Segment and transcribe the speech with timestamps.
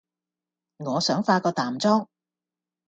[0.77, 2.07] 我想化個淡妝